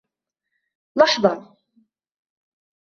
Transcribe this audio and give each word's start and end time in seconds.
لحظة... 0.97 1.55